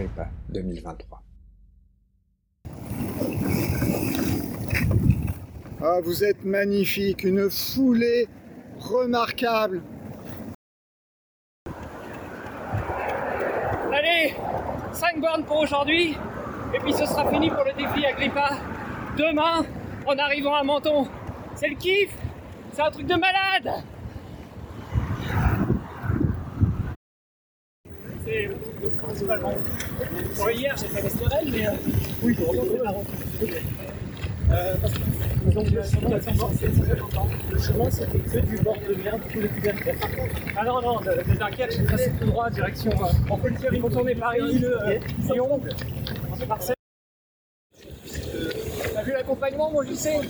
Agrippa 0.00 0.28
2023. 0.48 1.22
Ah, 5.82 5.98
vous 6.02 6.24
êtes 6.24 6.42
magnifique, 6.42 7.24
une 7.24 7.50
foulée 7.50 8.26
remarquable. 8.78 9.82
Allez, 13.92 14.34
5 14.92 15.20
bornes 15.20 15.44
pour 15.44 15.58
aujourd'hui, 15.58 16.16
et 16.74 16.78
puis 16.78 16.94
ce 16.94 17.04
sera 17.04 17.28
fini 17.30 17.50
pour 17.50 17.64
le 17.64 17.72
défi 17.72 18.06
Agrippa. 18.06 18.56
Demain, 19.18 19.66
en 20.06 20.18
arrivant 20.18 20.54
à 20.54 20.62
Menton, 20.62 21.08
c'est 21.54 21.68
le 21.68 21.76
kiff, 21.76 22.16
c'est 22.72 22.80
un 22.80 22.90
truc 22.90 23.06
de 23.06 23.16
malade. 23.16 23.84
C'est 28.24 28.48
principalement. 29.10 29.54
Bon, 30.36 30.48
hier 30.48 30.74
j'ai 30.78 30.86
fait 30.86 31.02
l'Estérel, 31.02 31.48
mais 31.50 31.66
euh, 31.66 31.72
oui, 32.22 32.34
pour 32.34 32.54
la 32.54 32.94
euh, 34.52 34.74
parce 34.82 34.92
que 34.94 34.98
donc, 35.54 35.70
le 35.70 35.82
chemin, 35.82 36.16
le 37.52 37.58
chemin 37.60 37.90
c'était 37.90 38.18
que 38.18 38.38
du 38.46 38.56
bord 38.58 38.76
de 38.76 38.94
mer, 39.00 39.16
du 39.16 39.32
coup 39.32 39.40
les 39.40 39.48
plus 39.48 39.70
Ah 40.56 40.64
non, 40.64 40.82
non, 40.82 41.00
de, 41.00 41.10
de 41.10 41.38
Dunkerque, 41.38 41.72
j'ai 41.76 41.84
tracé 41.84 42.12
tout 42.18 42.26
droit, 42.26 42.50
direction. 42.50 42.90
Euh, 42.90 43.30
on 43.30 43.36
peut 43.36 43.48
le 43.48 43.56
dire, 43.56 43.72
ils 43.72 43.80
vont 43.80 43.90
tourner 43.90 44.14
Paris, 44.16 44.64
euh, 44.64 44.98
Lyon, 45.32 45.60
Marseille. 46.48 46.74
T'as 48.92 49.02
vu 49.02 49.12
l'accompagnement, 49.12 49.70
mon 49.70 49.80
lycée 49.82 50.20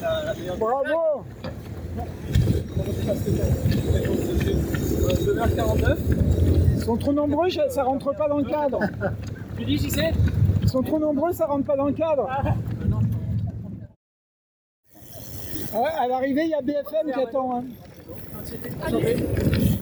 Bravo. 0.59 1.25
2h49. 5.25 5.97
Ils 6.81 6.85
sont 6.87 6.97
trop 6.97 7.13
nombreux, 7.13 7.51
ça 7.51 7.83
rentre 7.83 8.15
pas 8.17 8.27
dans 8.27 8.39
le 8.39 8.45
cadre. 8.45 8.81
Tu 9.59 9.67
dis, 9.67 9.77
j'y 9.77 9.91
sais 9.91 10.13
Ils 10.63 10.69
sont 10.69 10.83
trop 10.83 10.99
nombreux, 10.99 11.31
ça 11.35 11.45
rentre 11.45 11.67
pas 11.67 11.77
dans 11.77 11.85
le 11.85 11.93
cadre. 11.93 12.27
À 15.75 16.09
l'arrivée, 16.09 16.45
il 16.45 16.51
y 16.51 16.55
a 16.55 16.63
BFM 16.63 17.13
qui 17.13 17.21
attend. 17.21 17.59
hein. 17.59 17.65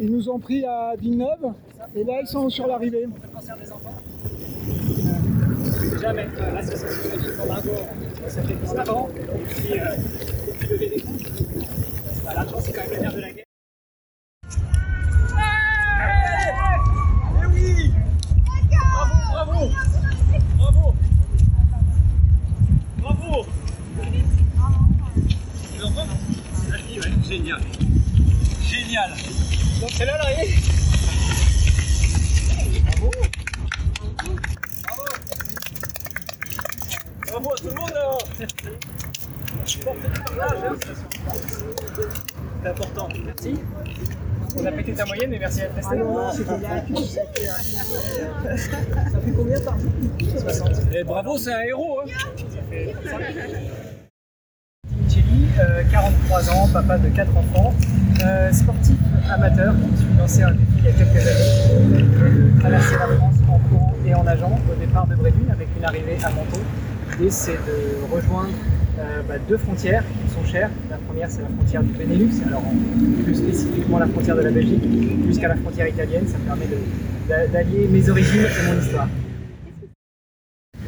Ils 0.01 0.11
nous 0.11 0.29
ont 0.29 0.41
pris 0.41 0.65
à 0.65 0.95
Villeneuve 0.99 1.53
et 1.95 2.03
là, 2.03 2.15
ils 2.21 2.27
sont 2.27 2.49
sur 2.51 2.67
l'arrivée. 2.67 3.07
euh, 6.05 6.53
l'association 6.55 7.11
de 7.17 8.29
ça 8.29 8.43
fait 8.43 8.55
plus 8.55 8.77
avant, 8.77 9.09
et 9.09 9.39
puis, 9.45 9.81
euh, 9.81 9.85
lever 10.71 10.89
des. 10.89 11.05
Bah, 12.25 12.33
L'argent, 12.35 12.59
c'est 12.61 12.73
quand 12.73 12.83
même 12.83 12.91
le 12.93 12.99
nerf 12.99 13.15
de 13.15 13.21
la 13.21 13.31
guerre. 13.31 13.45
Bravo, 19.33 19.71
bravo, 20.57 20.95
bravo, 23.01 23.47
bravo. 23.47 23.47
Les 25.77 25.85
enfants 25.85 26.07
C'est 26.65 26.71
la 26.71 26.79
fille, 26.79 27.01
ouais. 27.01 27.13
Génial. 27.29 27.61
Génial. 28.69 29.11
Donc 29.81 29.91
c'est 29.93 30.05
là 30.07 30.19
l'arrivée 30.19 30.55
Bravo. 32.87 33.11
Bravo. 34.85 35.05
Bravo 37.27 37.53
à 37.53 37.57
tout 37.57 37.65
le 37.69 37.75
monde 37.75 37.91
là. 37.95 38.19
Portez 38.19 38.19
du 38.19 38.21
partage, 38.21 38.28
hein. 38.28 38.28
C'est 38.39 38.47
important. 42.69 43.09
Merci. 43.25 43.55
On 44.57 44.65
a 44.65 44.71
pété 44.71 44.93
ta 44.93 45.05
moyenne, 45.07 45.31
mais 45.31 45.41
merci 45.41 45.59
d'être 45.59 45.75
resté. 45.75 45.97
Ça 49.11 49.21
fait 49.21 49.33
combien 49.37 49.61
par 49.61 49.79
jour 49.81 49.91
60. 50.39 50.71
Et 50.93 51.03
bravo, 51.03 51.37
c'est 51.37 51.53
un 51.53 51.63
héros. 51.63 52.01
Hein. 52.01 52.07
Ça 52.37 52.63
fait 52.71 52.95
5. 53.05 53.21
Chili, 55.09 55.49
euh, 55.59 55.83
43 55.91 56.51
ans, 56.51 56.69
papa 56.73 56.99
de 56.99 57.09
4 57.09 57.37
enfants, 57.37 57.75
euh, 58.25 58.53
sportif 58.53 58.97
amateur. 59.29 59.75
Me 59.75 59.97
suis 59.97 60.17
lancé 60.17 60.43
un 60.43 60.53
défi 60.53 60.65
il 60.79 60.85
y 60.85 60.89
a 60.89 60.93
quelques 60.93 61.27
années 61.27 62.03
de 62.03 62.61
traverser 62.61 62.99
la 62.99 63.17
France 63.17 63.35
en 63.49 63.59
courant 63.59 63.95
et 64.07 64.15
en 64.15 64.23
nageant 64.23 64.61
au 64.71 64.75
départ 64.77 65.09
de 65.09 65.17
Bréville 65.17 65.51
avec 65.51 65.69
une 65.77 65.85
arrivée 65.85 66.19
à 66.23 66.31
Menton. 66.31 66.61
L'idée 67.13 67.31
c'est 67.31 67.53
de 67.53 68.13
rejoindre 68.13 68.51
euh, 68.99 69.23
bah, 69.29 69.35
deux 69.49 69.57
frontières 69.57 70.03
qui 70.03 70.35
sont 70.35 70.45
chères. 70.45 70.71
La 70.91 70.97
première 70.97 71.31
c'est 71.31 71.43
la 71.43 71.49
frontière 71.49 71.83
du 71.83 71.93
Benelux, 71.93 72.31
alors 72.47 72.63
plus 73.25 73.35
spécifiquement 73.35 73.99
la 73.99 74.07
frontière 74.07 74.37
de 74.37 74.43
la 74.43 74.51
Belgique 74.51 74.83
jusqu'à 75.27 75.49
la 75.49 75.57
frontière 75.57 75.89
italienne. 75.89 76.27
Ça 76.27 76.39
me 76.39 76.45
permet 76.45 76.67
d'allier 77.53 77.89
mes 77.89 78.09
origines 78.09 78.43
et 78.43 78.73
mon 78.73 78.81
histoire 78.81 79.09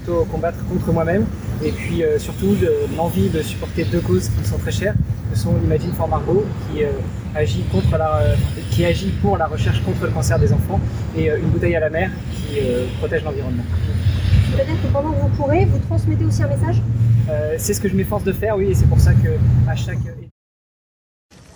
plutôt 0.00 0.24
combattre 0.24 0.58
contre 0.66 0.92
moi-même 0.92 1.26
et 1.62 1.72
puis 1.72 2.02
euh, 2.02 2.18
surtout 2.18 2.56
l'envie 2.96 3.28
de 3.28 3.42
supporter 3.42 3.84
deux 3.84 4.00
causes 4.00 4.28
qui 4.28 4.40
me 4.40 4.44
sont 4.44 4.58
très 4.58 4.72
chères, 4.72 4.94
que 5.30 5.38
sont 5.38 5.54
Imagine 5.62 5.92
for 5.92 6.08
Margot 6.08 6.44
qui 6.72 6.84
euh, 6.84 6.90
euh, 7.36 8.34
qui 8.70 8.84
agit 8.84 9.10
pour 9.22 9.36
la 9.36 9.46
recherche 9.46 9.82
contre 9.84 10.04
le 10.04 10.10
cancer 10.10 10.38
des 10.38 10.52
enfants 10.52 10.80
et 11.16 11.28
une 11.28 11.50
bouteille 11.50 11.76
à 11.76 11.80
la 11.80 11.90
mer 11.90 12.10
qui 12.32 12.58
protège 12.98 13.22
l'environnement. 13.22 13.62
C'est-à-dire 14.60 14.82
que 14.82 14.92
pendant 14.92 15.12
que 15.12 15.20
vous 15.20 15.42
courez, 15.42 15.64
vous 15.64 15.78
transmettez 15.78 16.22
aussi 16.26 16.42
un 16.42 16.48
message 16.48 16.82
Euh, 17.30 17.54
c'est 17.56 17.72
ce 17.72 17.80
que 17.80 17.88
je 17.88 17.96
m'efforce 17.96 18.24
de 18.24 18.32
faire, 18.32 18.58
oui, 18.58 18.66
et 18.66 18.74
c'est 18.74 18.88
pour 18.88 19.00
ça 19.00 19.14
que 19.14 19.38
à 19.66 19.74
chaque 19.74 20.00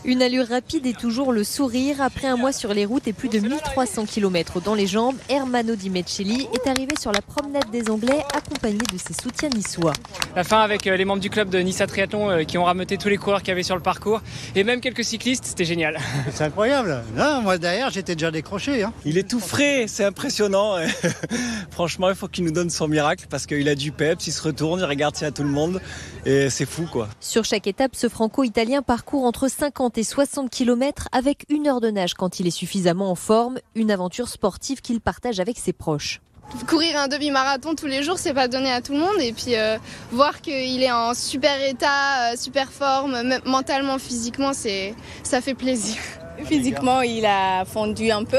Une 0.07 0.21
allure 0.21 0.47
rapide 0.49 0.85
et 0.85 0.93
toujours 0.93 1.33
le 1.33 1.45
sourire. 1.45 2.03
Après 2.03 2.27
un 2.27 2.37
mois 2.37 2.53
sur 2.53 2.75
les 2.75 2.85
routes 2.85 3.09
et 3.09 3.15
plus 3.15 3.31
de 3.31 3.39
1300 3.39 4.05
km 4.05 4.61
dans 4.61 4.75
les 4.75 4.87
jambes, 4.87 5.17
Hermano 5.31 5.77
Di 5.77 5.89
Meccelli 5.89 6.47
est 6.53 6.69
arrivé 6.69 6.93
sur 7.01 7.11
la 7.11 7.23
promenade 7.23 7.71
des 7.73 7.89
Anglais 7.91 8.23
accompagné 8.35 8.77
de 8.93 8.99
ses 8.99 9.15
soutiens 9.15 9.49
niçois. 9.49 9.95
la 10.37 10.45
fin 10.45 10.61
avec 10.61 10.87
euh, 10.87 10.97
les 10.99 11.07
membres 11.07 11.23
du 11.23 11.31
club 11.31 11.49
de 11.49 11.59
Nice 11.59 11.83
Triathlon 11.89 12.29
euh, 12.31 12.43
qui 12.45 12.59
ont 12.59 12.65
rameuté 12.65 12.99
tous 12.99 13.09
les 13.09 13.17
coureurs 13.17 13.41
qu'il 13.41 13.49
y 13.49 13.53
avait 13.53 13.63
sur 13.63 13.77
le 13.77 13.81
parcours 13.83 14.21
et 14.55 14.63
même 14.63 14.83
quelques 14.83 15.05
cyclistes, 15.05 15.47
c'était 15.47 15.65
génial. 15.65 15.99
C'est 16.35 16.45
incroyable. 16.45 17.03
Non, 17.17 17.41
moi 17.41 17.57
derrière, 17.57 17.89
j'étais 17.91 18.15
déjà 18.15 18.31
décroché. 18.31 18.83
hein. 18.83 18.93
Il 19.07 19.17
est 19.17 19.27
tout 19.29 19.41
frais, 19.41 19.87
c'est 19.89 20.05
impressionnant. 20.05 20.77
Franchement, 21.71 22.11
il 22.11 22.15
faut 22.15 22.29
qu'il 22.29 22.45
nous 22.45 22.53
donne 22.53 22.69
son 22.69 22.89
miracle 22.89 23.25
parce 23.31 23.47
qu'il 23.47 23.67
a 23.71 23.75
du 23.75 23.91
peps, 23.91 24.27
il 24.27 24.33
se 24.33 24.43
retourne, 24.43 24.81
il 24.81 24.85
regarde 24.85 25.17
s'il 25.17 25.25
y 25.25 25.29
a 25.29 25.33
tout 25.33 25.45
le 25.45 25.49
monde 25.49 25.81
et 26.27 26.51
c'est 26.51 26.67
fou 26.67 26.87
quoi. 26.93 27.09
Sur 27.21 27.45
chaque 27.47 27.67
étape, 27.67 27.93
ce 27.97 28.11
franco-italien 28.11 28.83
parcourt 28.83 29.25
entre 29.25 29.49
50 29.49 29.94
et 29.97 30.05
60 30.05 30.51
km 30.51 31.09
avec 31.13 31.45
une 31.49 31.67
heure 31.67 31.81
de 31.81 31.91
nage 31.91 32.15
quand 32.15 32.41
il 32.41 32.47
est 32.47 32.51
suffisamment 32.51 33.11
en 33.11 33.15
forme. 33.15 33.59
Une 33.75 33.91
aventure 33.91 34.29
sportive 34.29 34.81
qu'il 34.81 35.01
partage 35.01 35.41
avec 35.41 35.59
ses 35.59 35.73
proches. 35.73 36.21
Courir 36.69 36.99
un 36.99 37.09
demi-marathon 37.09 37.75
tous 37.75 37.87
les 37.87 38.03
jours, 38.03 38.19
c'est 38.19 38.35
pas 38.35 38.49
donné 38.49 38.71
à 38.71 38.81
tout 38.81 38.93
le 38.93 38.99
monde. 38.99 39.21
Et 39.21 39.33
puis 39.33 39.57
euh, 39.57 39.79
voir 40.13 40.41
qu'il 40.41 40.83
est 40.83 40.93
en 40.93 41.15
super 41.15 41.63
état, 41.63 42.33
euh, 42.33 42.37
super 42.37 42.71
forme, 42.71 43.17
mentalement, 43.45 43.99
physiquement, 43.99 44.53
c'est 44.53 44.95
ça 45.23 45.41
fait 45.41 45.55
plaisir. 45.55 45.97
Physiquement, 46.45 47.01
il 47.03 47.25
a 47.27 47.65
fondu 47.65 48.11
un 48.11 48.25
peu. 48.25 48.39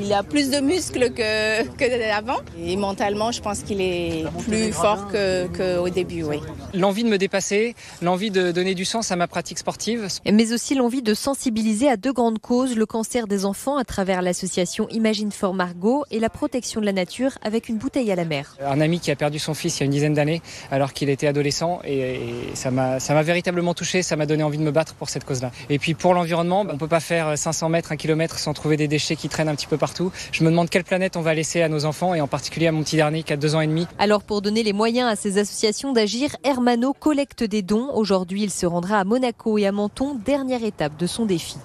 Il 0.00 0.12
a 0.12 0.22
plus 0.22 0.50
de 0.50 0.58
muscles 0.60 1.10
que, 1.10 1.62
que 1.76 2.08
d'avant. 2.08 2.38
Et 2.64 2.76
mentalement, 2.76 3.30
je 3.32 3.40
pense 3.40 3.60
qu'il 3.60 3.80
est 3.80 4.24
plus 4.46 4.72
fort 4.72 5.08
que- 5.08 5.46
qu'au 5.48 5.88
début, 5.88 6.22
oui. 6.22 6.40
L'envie 6.72 7.04
de 7.04 7.08
me 7.08 7.18
dépasser, 7.18 7.74
l'envie 8.02 8.30
de 8.30 8.50
donner 8.50 8.74
du 8.74 8.84
sens 8.84 9.12
à 9.12 9.16
ma 9.16 9.28
pratique 9.28 9.58
sportive. 9.58 10.08
Mais 10.30 10.52
aussi 10.52 10.74
l'envie 10.74 11.02
de 11.02 11.14
sensibiliser 11.14 11.88
à 11.88 11.96
deux 11.96 12.12
grandes 12.12 12.38
causes, 12.38 12.76
le 12.76 12.86
cancer 12.86 13.26
des 13.26 13.44
enfants 13.44 13.76
à 13.76 13.84
travers 13.84 14.22
l'association 14.22 14.88
Imagine 14.90 15.30
for 15.30 15.54
Margot 15.54 16.04
et 16.10 16.18
la 16.20 16.30
protection 16.30 16.80
de 16.80 16.86
la 16.86 16.92
nature 16.92 17.32
avec 17.42 17.68
une 17.68 17.76
bouteille 17.76 18.10
à 18.10 18.16
la 18.16 18.24
mer. 18.24 18.56
Un 18.64 18.80
ami 18.80 19.00
qui 19.00 19.10
a 19.10 19.16
perdu 19.16 19.38
son 19.38 19.54
fils 19.54 19.76
il 19.78 19.80
y 19.80 19.82
a 19.82 19.86
une 19.86 19.92
dizaine 19.92 20.14
d'années 20.14 20.42
alors 20.70 20.92
qu'il 20.92 21.08
était 21.08 21.26
adolescent 21.26 21.80
et, 21.84 21.98
et 21.98 22.20
ça 22.54 22.70
m'a 22.70 22.98
ça 23.00 23.14
m'a 23.14 23.22
véritablement 23.22 23.74
touché, 23.74 24.02
ça 24.02 24.16
m'a 24.16 24.26
donné 24.26 24.42
envie 24.42 24.58
de 24.58 24.62
me 24.62 24.70
battre 24.70 24.94
pour 24.94 25.08
cette 25.08 25.24
cause-là. 25.24 25.50
Et 25.70 25.78
puis 25.78 25.94
pour 25.94 26.14
l'environnement, 26.14 26.64
on 26.68 26.76
peut 26.78 26.88
pas 26.88 27.00
faire 27.00 27.33
500 27.36 27.68
mètres, 27.68 27.92
un 27.92 27.96
kilomètre 27.96 28.38
sans 28.38 28.54
trouver 28.54 28.76
des 28.76 28.88
déchets 28.88 29.16
qui 29.16 29.28
traînent 29.28 29.48
un 29.48 29.54
petit 29.54 29.66
peu 29.66 29.76
partout. 29.76 30.12
Je 30.32 30.44
me 30.44 30.50
demande 30.50 30.70
quelle 30.70 30.84
planète 30.84 31.16
on 31.16 31.22
va 31.22 31.34
laisser 31.34 31.62
à 31.62 31.68
nos 31.68 31.84
enfants 31.84 32.14
et 32.14 32.20
en 32.20 32.26
particulier 32.26 32.66
à 32.66 32.72
mon 32.72 32.82
petit 32.82 32.96
dernier 32.96 33.22
qui 33.22 33.32
a 33.32 33.36
deux 33.36 33.54
ans 33.54 33.60
et 33.60 33.66
demi. 33.66 33.86
Alors 33.98 34.22
pour 34.22 34.42
donner 34.42 34.62
les 34.62 34.72
moyens 34.72 35.10
à 35.10 35.16
ces 35.16 35.38
associations 35.38 35.92
d'agir, 35.92 36.36
Hermano 36.44 36.92
collecte 36.92 37.44
des 37.44 37.62
dons. 37.62 37.90
Aujourd'hui, 37.94 38.42
il 38.42 38.50
se 38.50 38.66
rendra 38.66 38.98
à 38.98 39.04
Monaco 39.04 39.58
et 39.58 39.66
à 39.66 39.72
Menton, 39.72 40.14
dernière 40.24 40.64
étape 40.64 40.96
de 40.96 41.06
son 41.06 41.26
défi. 41.26 41.56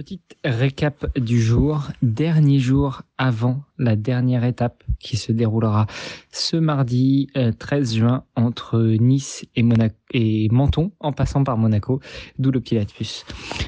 Petite 0.00 0.38
récap 0.46 1.18
du 1.18 1.42
jour, 1.42 1.88
dernier 2.00 2.58
jour 2.58 3.02
avant 3.18 3.64
la 3.76 3.96
dernière 3.96 4.44
étape 4.44 4.82
qui 4.98 5.18
se 5.18 5.30
déroulera 5.30 5.86
ce 6.32 6.56
mardi 6.56 7.28
13 7.58 7.96
juin 7.96 8.24
entre 8.34 8.80
Nice 8.80 9.44
et 9.54 10.48
Menton 10.50 10.92
en 11.00 11.12
passant 11.12 11.44
par 11.44 11.58
Monaco, 11.58 12.00
d'où 12.38 12.50
le 12.50 12.62
Pilatus. 12.62 13.26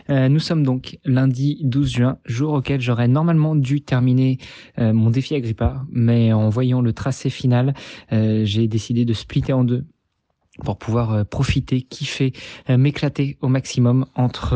Euh, 0.09 0.31
nous 0.31 0.39
sommes 0.39 0.63
donc 0.63 0.99
lundi 1.05 1.59
12 1.65 1.91
juin, 1.91 2.19
jour 2.25 2.55
auquel 2.55 2.81
j'aurais 2.81 3.09
normalement 3.09 3.55
dû 3.55 3.83
terminer 3.83 4.39
euh, 4.79 4.95
mon 4.95 5.11
défi 5.11 5.35
Agrippa, 5.35 5.85
mais 5.91 6.33
en 6.33 6.49
voyant 6.49 6.81
le 6.81 6.95
tracé 6.95 7.29
final, 7.29 7.75
euh, 8.11 8.47
j'ai 8.47 8.69
décidé 8.69 9.05
de 9.05 9.13
splitter 9.13 9.53
en 9.53 9.65
deux 9.65 9.85
pour 10.65 10.79
pouvoir 10.79 11.13
euh, 11.13 11.25
profiter, 11.25 11.83
kiffer, 11.83 12.33
euh, 12.71 12.77
m'éclater 12.77 13.37
au 13.41 13.49
maximum 13.49 14.07
entre 14.15 14.55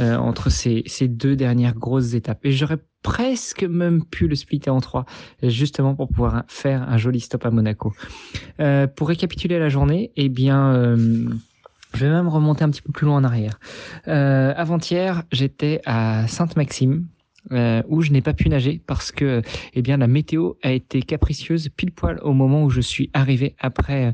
euh, 0.00 0.16
entre 0.16 0.50
ces, 0.50 0.82
ces 0.86 1.08
deux 1.08 1.36
dernières 1.36 1.74
grosses 1.74 2.14
étapes. 2.14 2.44
Et 2.44 2.52
j'aurais 2.52 2.78
presque 3.02 3.64
même 3.64 4.04
pu 4.04 4.28
le 4.28 4.34
splitter 4.34 4.70
en 4.70 4.80
trois, 4.80 5.04
justement 5.42 5.94
pour 5.94 6.08
pouvoir 6.08 6.44
faire 6.46 6.88
un 6.88 6.96
joli 6.98 7.20
stop 7.20 7.44
à 7.44 7.50
Monaco. 7.50 7.92
pour 8.94 9.08
récapituler 9.08 9.58
la 9.58 9.68
journée, 9.68 10.12
eh 10.16 10.28
bien, 10.28 10.96
je 11.94 11.98
vais 11.98 12.10
même 12.10 12.28
remonter 12.28 12.62
un 12.62 12.70
petit 12.70 12.80
peu 12.80 12.92
plus 12.92 13.06
loin 13.06 13.16
en 13.16 13.24
arrière. 13.24 13.58
Avant-hier, 14.06 15.24
j'étais 15.32 15.80
à 15.84 16.28
Sainte-Maxime, 16.28 17.06
euh, 17.52 17.82
où 17.88 18.02
je 18.02 18.12
n'ai 18.12 18.20
pas 18.20 18.32
pu 18.32 18.48
nager 18.48 18.80
parce 18.86 19.12
que 19.12 19.42
eh 19.74 19.82
bien 19.82 19.96
la 19.96 20.06
météo 20.06 20.52
a 20.62 20.72
été 20.72 21.02
capricieuse 21.02 21.68
pile 21.68 21.92
poil 21.92 22.18
au 22.22 22.32
moment 22.32 22.64
où 22.64 22.70
je 22.70 22.80
suis 22.80 23.10
arrivé 23.12 23.54
après 23.58 24.12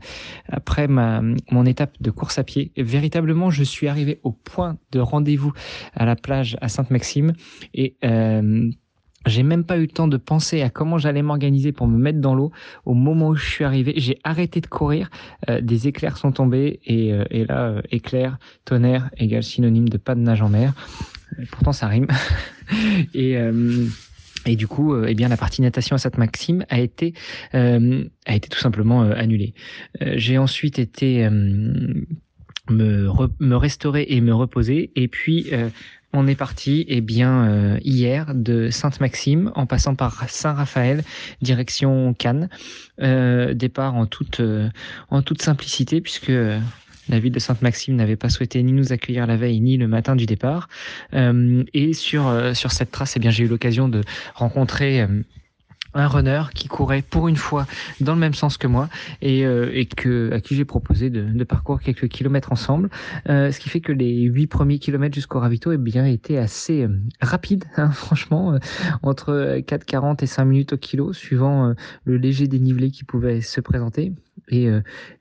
après 0.49 0.89
ma 0.89 1.23
mon 1.51 1.65
étape 1.67 1.93
de 2.01 2.11
course 2.11 2.39
à 2.39 2.45
pied. 2.45 2.73
véritablement, 2.77 3.51
je 3.51 3.65
suis 3.65 3.89
arrivé 3.89 4.21
au 4.23 4.33
point 4.33 4.79
de 4.93 5.01
rendez-vous 5.01 5.53
à 5.95 6.05
la 6.05 6.17
plage 6.17 6.57
à 6.61 6.69
Sainte-Maxime 6.69 7.33
et 7.75 7.97
euh, 8.05 8.71
j'ai 9.27 9.43
même 9.43 9.65
pas 9.65 9.77
eu 9.77 9.83
le 9.83 9.89
temps 9.89 10.09
de 10.09 10.17
penser 10.17 10.63
à 10.63 10.71
comment 10.71 10.99
j'allais 10.99 11.23
m'organiser 11.23 11.73
pour 11.73 11.87
me 11.87 11.99
mettre 11.99 12.21
dans 12.21 12.35
l'eau. 12.35 12.51
Au 12.85 12.95
moment 12.95 13.29
où 13.29 13.35
je 13.35 13.49
suis 13.49 13.65
arrivé, 13.65 13.95
j'ai 13.97 14.19
arrêté 14.25 14.61
de 14.61 14.67
courir. 14.67 15.11
Euh, 15.49 15.61
des 15.61 15.89
éclairs 15.89 16.17
sont 16.17 16.33
tombés 16.33 16.81
et, 16.85 17.13
euh, 17.13 17.25
et 17.31 17.45
là, 17.45 17.69
euh, 17.69 17.83
éclair, 17.91 18.39
tonnerre 18.65 19.11
égale 19.19 19.43
synonyme 19.43 19.89
de 19.89 19.99
pas 19.99 20.15
de 20.15 20.21
nage 20.21 20.43
en 20.43 20.49
mer. 20.49 20.73
pourtant, 21.51 21.73
ça 21.73 21.89
rime. 21.89 22.07
et 23.15 23.37
et 24.47 24.57
du 24.57 24.67
coup, 24.67 24.97
eh 25.05 25.15
bien, 25.15 25.29
la 25.29 25.37
partie 25.37 25.61
natation 25.63 25.97
à 25.97 25.99
Sainte-Maxime 25.99 26.65
a 26.69 26.81
été 26.81 27.15
a 27.53 28.35
été 28.35 28.49
tout 28.49 28.59
simplement 28.59 29.03
annulée. 29.03 29.55
j'ai 30.01 30.39
ensuite 30.39 30.79
été 30.79 31.29
me, 31.29 33.11
me 33.41 33.57
restaurer 33.57 34.07
et 34.09 34.21
me 34.21 34.35
reposer. 34.35 34.91
Et 34.95 35.09
puis, 35.09 35.51
on 36.13 36.27
est 36.27 36.35
parti 36.35 36.85
eh 36.89 37.01
bien 37.01 37.45
euh, 37.45 37.79
hier 37.83 38.35
de 38.35 38.71
Sainte-Maxime 38.71 39.53
en 39.55 39.67
passant 39.67 39.95
par 39.95 40.29
Saint-Raphaël 40.29 41.05
direction 41.43 42.15
Cannes. 42.15 42.49
Euh, 43.01 43.53
départ 43.53 43.95
en 43.95 44.07
toute 44.07 44.41
euh, 44.41 44.71
en 45.11 45.23
toute 45.23 45.43
simplicité 45.43 46.01
puisque 46.01 46.33
la 47.09 47.19
ville 47.19 47.33
de 47.33 47.39
Sainte-Maxime 47.39 47.97
n'avait 47.97 48.17
pas 48.17 48.29
souhaité 48.29 48.63
ni 48.63 48.73
nous 48.73 48.93
accueillir 48.93 49.27
la 49.27 49.37
veille 49.37 49.61
ni 49.61 49.77
le 49.77 49.89
matin 49.89 50.17
du 50.17 50.27
départ. 50.27 50.69
et 51.13 51.93
sur 51.93 52.55
sur 52.55 52.73
cette 52.73 52.91
trace, 52.91 53.17
eh 53.17 53.21
bien 53.21 53.31
j'ai 53.31 53.45
eu 53.45 53.49
l'occasion 53.49 53.89
de 53.89 54.03
rencontrer 54.35 55.07
un 55.95 56.07
runner 56.07 56.43
qui 56.55 56.69
courait 56.69 57.03
pour 57.03 57.29
une 57.29 57.37
fois 57.37 57.67
dans 58.01 58.15
le 58.15 58.21
même 58.21 58.35
sens 58.35 58.57
que 58.57 58.67
moi 58.67 58.89
et, 59.23 59.45
euh, 59.45 59.85
à 60.33 60.41
qui 60.41 60.55
j'ai 60.55 60.65
proposé 60.65 61.11
de, 61.11 61.45
parcourir 61.45 61.81
quelques 61.83 62.09
kilomètres 62.09 62.53
ensemble 62.53 62.91
euh, 63.29 63.51
ce 63.51 63.59
qui 63.59 63.69
fait 63.69 63.81
que 63.81 63.93
les 63.93 64.23
huit 64.23 64.47
premiers 64.47 64.79
kilomètres 64.79 65.15
jusqu'au 65.15 65.41
ravito 65.41 65.73
eh 65.73 65.79
bien 65.79 66.05
étaient 66.05 66.37
assez 66.37 66.83
euh, 66.83 67.01
rapides 67.21 67.65
hein, 67.77 67.91
franchement 67.91 68.53
euh, 68.53 68.59
entre 69.03 69.59
4,40 69.59 70.23
et 70.23 70.27
5 70.27 70.45
minutes 70.45 70.73
au 70.75 70.77
kilo 70.77 71.13
suivant 71.13 71.75
le 72.05 72.17
léger 72.17 72.49
dénivelé 72.49 72.91
qui 72.91 73.05
pouvait 73.05 73.41
se 73.41 73.61
présenter 73.61 74.13
et, 74.51 74.69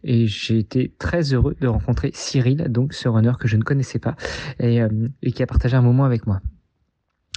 et 0.03 0.27
j'ai 0.27 0.59
été 0.59 0.93
très 0.99 1.33
heureux 1.33 1.55
de 1.59 1.67
rencontrer 1.67 2.11
Cyril 2.13 2.65
donc 2.69 2.93
ce 2.93 3.07
runner 3.07 3.33
que 3.39 3.47
je 3.47 3.57
ne 3.57 3.63
connaissais 3.63 3.99
pas 3.99 4.15
et, 4.59 4.79
et 5.21 5.31
qui 5.31 5.43
a 5.43 5.47
partagé 5.47 5.75
un 5.75 5.81
moment 5.81 6.05
avec 6.05 6.27
moi 6.27 6.41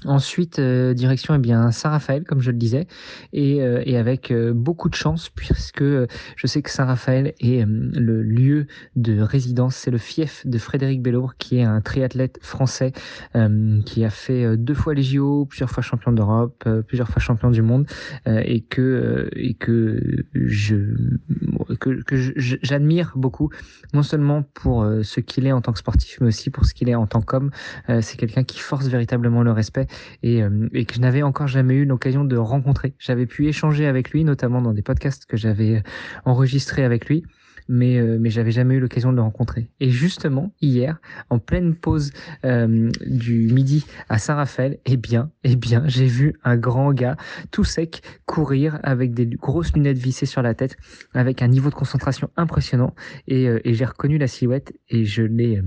Ensuite, 0.06 0.58
euh, 0.58 0.94
direction 0.94 1.34
eh 1.34 1.38
bien 1.38 1.70
Saint-Raphaël, 1.72 2.24
comme 2.24 2.40
je 2.40 2.50
le 2.50 2.56
disais, 2.56 2.86
et, 3.34 3.62
euh, 3.62 3.82
et 3.84 3.98
avec 3.98 4.30
euh, 4.30 4.54
beaucoup 4.54 4.88
de 4.88 4.94
chance, 4.94 5.28
puisque 5.28 5.84
je 5.84 6.46
sais 6.46 6.62
que 6.62 6.70
Saint-Raphaël 6.70 7.34
est 7.38 7.66
le 7.66 8.22
lieu 8.22 8.66
de 8.96 9.20
résidence, 9.20 9.76
c'est 9.76 9.90
le 9.90 9.98
fief 9.98 10.46
de 10.46 10.56
Frédéric 10.56 11.02
Bellour, 11.02 11.36
qui 11.36 11.58
est 11.58 11.64
un 11.64 11.80
triathlète 11.82 12.38
français 12.42 12.92
qui 13.84 14.04
a 14.04 14.10
fait 14.10 14.56
deux 14.56 14.74
fois 14.74 14.94
les 14.94 15.02
JO, 15.02 15.44
plusieurs 15.46 15.70
fois 15.70 15.82
champion 15.82 16.12
d'Europe, 16.12 16.66
plusieurs 16.86 17.08
fois 17.08 17.20
champion 17.20 17.50
du 17.50 17.62
monde, 17.62 17.86
et 18.26 18.60
que 18.62 19.28
et 19.34 19.54
que 19.54 20.24
je 20.34 20.76
que, 21.78 22.02
que 22.02 22.16
j'admire 22.16 23.12
beaucoup, 23.16 23.50
non 23.92 24.02
seulement 24.02 24.42
pour 24.42 24.86
ce 25.02 25.20
qu'il 25.20 25.46
est 25.46 25.52
en 25.52 25.60
tant 25.60 25.72
que 25.72 25.78
sportif, 25.78 26.18
mais 26.20 26.28
aussi 26.28 26.50
pour 26.50 26.64
ce 26.64 26.74
qu'il 26.74 26.88
est 26.88 26.94
en 26.94 27.06
tant 27.06 27.20
qu'homme. 27.20 27.50
c'est 28.00 28.16
quelqu'un 28.16 28.44
qui 28.44 28.60
force 28.60 28.86
véritablement 28.88 29.42
le 29.42 29.52
respect 29.52 29.86
euh, 30.24 30.68
et, 30.72 30.84
que 30.84 30.94
je 30.94 31.00
n'avais 31.00 31.22
encore 31.22 31.48
jamais 31.48 31.74
eu 31.74 31.84
l'occasion 31.84 32.24
de 32.24 32.36
rencontrer. 32.36 32.94
J'avais 32.98 33.26
pu 33.26 33.46
échanger 33.48 33.86
avec 33.86 34.10
lui, 34.10 34.24
notamment 34.24 34.62
dans 34.62 34.72
des 34.72 34.82
podcasts 34.82 35.26
que 35.26 35.36
j'avais 35.36 35.82
enregistrés 36.24 36.84
avec 36.84 37.06
lui 37.06 37.24
mais, 37.70 37.98
euh, 37.98 38.18
mais 38.20 38.30
j'avais 38.30 38.50
jamais 38.50 38.74
eu 38.74 38.80
l'occasion 38.80 39.12
de 39.12 39.16
le 39.16 39.22
rencontrer. 39.22 39.70
Et 39.78 39.90
justement, 39.90 40.52
hier, 40.60 41.00
en 41.30 41.38
pleine 41.38 41.74
pause 41.74 42.12
euh, 42.44 42.90
du 43.06 43.46
midi 43.52 43.86
à 44.08 44.18
Saint-Raphaël, 44.18 44.78
eh 44.84 44.96
bien, 44.96 45.30
eh 45.44 45.56
bien, 45.56 45.84
j'ai 45.86 46.06
vu 46.06 46.34
un 46.42 46.56
grand 46.56 46.92
gars 46.92 47.16
tout 47.52 47.64
sec 47.64 48.02
courir 48.26 48.80
avec 48.82 49.14
des 49.14 49.26
grosses 49.26 49.72
lunettes 49.72 49.98
vissées 49.98 50.26
sur 50.26 50.42
la 50.42 50.54
tête, 50.54 50.76
avec 51.14 51.42
un 51.42 51.48
niveau 51.48 51.70
de 51.70 51.74
concentration 51.74 52.28
impressionnant, 52.36 52.94
et, 53.28 53.44
et 53.64 53.74
j'ai 53.74 53.84
reconnu 53.84 54.18
la 54.18 54.26
silhouette 54.26 54.72
et 54.88 55.04
je 55.04 55.22
l'ai 55.22 55.62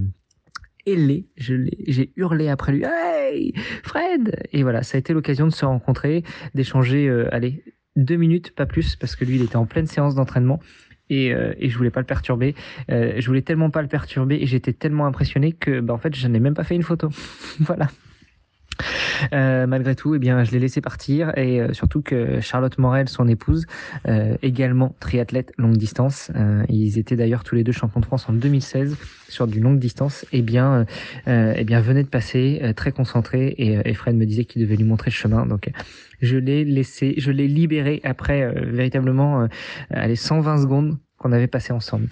ailé, 0.86 1.28
j'ai 1.38 2.12
hurlé 2.16 2.50
après 2.50 2.72
lui, 2.74 2.84
hey 2.84 3.54
Fred 3.84 4.48
Et 4.52 4.64
voilà, 4.64 4.84
ça 4.84 4.98
a 4.98 5.00
été 5.00 5.14
l'occasion 5.14 5.48
de 5.48 5.52
se 5.54 5.66
rencontrer, 5.66 6.24
d'échanger, 6.56 7.08
euh, 7.08 7.34
allez, 7.34 7.64
deux 7.96 8.16
minutes, 8.16 8.52
pas 8.56 8.66
plus, 8.66 8.96
parce 8.96 9.16
que 9.16 9.26
lui, 9.26 9.36
il 9.36 9.44
était 9.44 9.56
en 9.56 9.66
pleine 9.66 9.88
séance 9.88 10.16
d'entraînement. 10.16 10.60
Et, 11.10 11.34
euh, 11.34 11.54
et 11.60 11.70
je 11.70 11.78
voulais 11.78 11.92
pas 11.92 12.00
le 12.00 12.06
perturber. 12.06 12.56
Euh, 12.90 13.14
je 13.18 13.28
voulais 13.28 13.42
tellement 13.42 13.70
pas 13.70 13.82
le 13.82 13.88
perturber 13.88 14.38
et 14.42 14.48
j'étais 14.48 14.74
tellement 14.74 15.06
impressionné 15.06 15.52
que, 15.52 15.80
bah, 15.80 15.94
en 15.94 15.98
fait, 15.98 16.16
je 16.16 16.28
n'ai 16.28 16.40
même 16.40 16.54
pas 16.54 16.64
fait 16.64 16.76
une 16.76 16.84
photo. 16.84 17.10
voilà. 17.60 17.90
Euh, 19.34 19.68
malgré 19.68 19.96
tout, 19.96 20.16
eh 20.16 20.20
bien, 20.20 20.44
je 20.44 20.52
l'ai 20.52 20.60
laissé 20.60 20.82
partir 20.82 21.38
et 21.38 21.62
euh, 21.62 21.74
surtout 21.74 22.02
que 22.02 22.40
Charlotte 22.42 22.78
Morel, 22.78 23.10
son 23.10 23.28
épouse, 23.28 23.66
euh, 24.08 24.36
également 24.42 24.96
triathlète 25.00 25.54
longue 25.58 25.78
distance, 25.78 26.32
ils 26.70 26.98
étaient 26.98 27.16
d'ailleurs 27.16 27.44
tous 27.44 27.56
les 27.56 27.64
deux 27.64 27.72
champions 27.72 28.00
de 28.00 28.06
France 28.06 28.28
en 28.30 28.34
2016 28.34 28.98
sur 29.30 29.48
du 29.48 29.60
longue 29.60 29.80
distance, 29.80 30.26
eh 30.32 30.42
bien, 30.42 30.86
eh 31.28 31.64
bien, 31.64 31.82
venait 31.82 32.04
de 32.04 32.08
passer 32.08 32.62
très 32.76 32.92
concentré 32.92 33.48
et, 33.58 33.80
et 33.90 33.94
Fred 33.94 34.16
me 34.16 34.26
disait 34.26 34.46
qu'il 34.46 34.62
devait 34.62 34.76
lui 34.76 34.84
montrer 34.84 35.10
le 35.10 35.16
chemin, 35.16 35.46
donc 35.46 35.72
je 36.22 36.38
l'ai 36.38 36.64
laissé, 36.64 37.16
je 37.18 37.32
l'ai 37.32 37.48
libéré 37.48 38.00
après 38.04 38.52
véritablement 38.66 39.48
allez 39.90 40.16
120 40.16 40.62
secondes 40.62 40.98
qu'on 41.24 41.32
avait 41.32 41.48
passé 41.48 41.72
ensemble. 41.72 42.10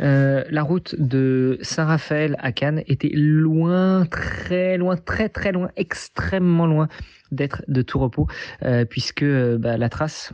Euh, 0.00 0.44
la 0.48 0.62
route 0.62 0.94
de 0.98 1.58
Saint-Raphaël 1.62 2.36
à 2.38 2.52
Cannes 2.52 2.82
était 2.86 3.10
loin, 3.12 4.06
très 4.06 4.78
loin, 4.78 4.96
très 4.96 5.28
très 5.28 5.50
loin, 5.50 5.70
extrêmement 5.76 6.66
loin 6.66 6.88
d'être 7.32 7.64
de 7.66 7.82
tout 7.82 7.98
repos, 7.98 8.28
euh, 8.62 8.84
puisque 8.84 9.24
euh, 9.24 9.58
bah, 9.58 9.76
la 9.76 9.88
trace 9.88 10.32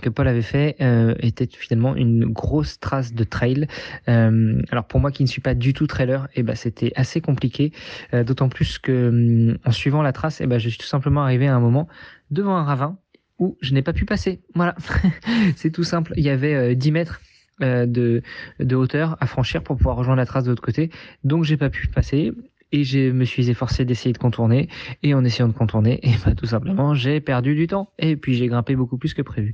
que 0.00 0.08
Paul 0.08 0.26
avait 0.26 0.42
fait 0.42 0.76
euh, 0.80 1.14
était 1.20 1.48
finalement 1.50 1.94
une 1.94 2.24
grosse 2.24 2.80
trace 2.80 3.12
de 3.12 3.24
trail. 3.24 3.68
Euh, 4.08 4.60
alors 4.70 4.86
pour 4.86 4.98
moi 4.98 5.12
qui 5.12 5.22
ne 5.22 5.28
suis 5.28 5.42
pas 5.42 5.54
du 5.54 5.72
tout 5.72 5.86
trailer, 5.86 6.28
eh 6.34 6.42
ben 6.42 6.56
c'était 6.56 6.92
assez 6.96 7.20
compliqué, 7.20 7.72
euh, 8.14 8.24
d'autant 8.24 8.48
plus 8.48 8.78
que 8.78 9.08
hum, 9.08 9.58
en 9.64 9.70
suivant 9.70 10.02
la 10.02 10.12
trace, 10.12 10.40
eh 10.40 10.46
ben 10.46 10.58
je 10.58 10.68
suis 10.68 10.78
tout 10.78 10.86
simplement 10.86 11.22
arrivé 11.22 11.46
à 11.46 11.54
un 11.54 11.60
moment 11.60 11.86
devant 12.30 12.56
un 12.56 12.64
ravin 12.64 12.96
où 13.38 13.56
je 13.60 13.74
n'ai 13.74 13.82
pas 13.82 13.92
pu 13.92 14.04
passer. 14.04 14.40
Voilà, 14.54 14.74
c'est 15.56 15.70
tout 15.70 15.84
simple. 15.84 16.12
Il 16.16 16.24
y 16.24 16.30
avait 16.30 16.74
10 16.74 16.92
mètres 16.92 17.20
euh, 17.22 17.31
de, 17.62 18.22
de 18.58 18.76
hauteur 18.76 19.16
à 19.20 19.26
franchir 19.26 19.62
pour 19.62 19.76
pouvoir 19.76 19.96
rejoindre 19.96 20.18
la 20.18 20.26
trace 20.26 20.44
de 20.44 20.50
l'autre 20.50 20.62
côté. 20.62 20.90
Donc 21.24 21.44
j'ai 21.44 21.56
pas 21.56 21.70
pu 21.70 21.88
passer 21.88 22.32
et 22.72 22.84
je 22.84 23.10
me 23.10 23.24
suis 23.24 23.50
efforcé 23.50 23.84
d'essayer 23.84 24.12
de 24.12 24.18
contourner 24.18 24.68
et 25.02 25.14
en 25.14 25.24
essayant 25.24 25.48
de 25.48 25.52
contourner, 25.52 26.00
et 26.02 26.14
bah, 26.24 26.34
tout 26.34 26.46
simplement 26.46 26.94
j'ai 26.94 27.20
perdu 27.20 27.54
du 27.54 27.66
temps 27.66 27.90
et 27.98 28.16
puis 28.16 28.34
j'ai 28.34 28.48
grimpé 28.48 28.74
beaucoup 28.74 28.98
plus 28.98 29.14
que 29.14 29.22
prévu. 29.22 29.52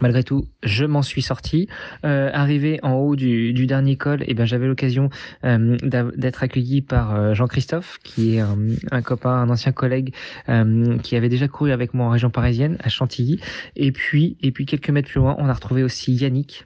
Malgré 0.00 0.22
tout, 0.22 0.48
je 0.62 0.86
m'en 0.86 1.02
suis 1.02 1.20
sorti. 1.20 1.68
Euh, 2.06 2.30
arrivé 2.32 2.80
en 2.82 2.94
haut 2.94 3.14
du, 3.14 3.66
dernier 3.66 3.96
col, 3.96 4.24
eh 4.26 4.32
ben 4.32 4.46
j'avais 4.46 4.66
l'occasion 4.66 5.10
euh, 5.44 5.76
d'être 5.82 6.42
accueilli 6.42 6.80
par 6.80 7.14
euh, 7.14 7.34
Jean-Christophe, 7.34 7.98
qui 8.02 8.36
est 8.36 8.40
un, 8.40 9.02
copain, 9.02 9.30
un 9.30 9.50
ancien 9.50 9.72
collègue, 9.72 10.14
euh, 10.48 10.96
qui 10.98 11.14
avait 11.14 11.28
déjà 11.28 11.46
couru 11.46 11.72
avec 11.72 11.92
moi 11.92 12.06
en 12.06 12.10
région 12.10 12.30
parisienne, 12.30 12.78
à 12.82 12.88
Chantilly. 12.88 13.40
Et 13.76 13.92
puis, 13.92 14.38
et 14.40 14.50
puis 14.50 14.64
quelques 14.64 14.88
mètres 14.88 15.10
plus 15.10 15.20
loin, 15.20 15.36
on 15.38 15.46
a 15.48 15.52
retrouvé 15.52 15.82
aussi 15.82 16.14
Yannick, 16.14 16.64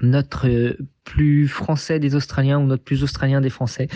notre 0.00 0.76
plus 1.04 1.48
français 1.48 1.98
des 1.98 2.14
Australiens 2.14 2.58
ou 2.58 2.66
notre 2.66 2.84
plus 2.84 3.02
australien 3.02 3.40
des 3.40 3.50
Français, 3.50 3.88